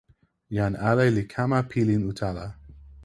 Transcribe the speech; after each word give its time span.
jan 0.55 0.73
ale 0.89 1.05
li 1.15 1.23
kama 1.33 1.59
pilin 1.71 2.01
utala. 2.11 2.47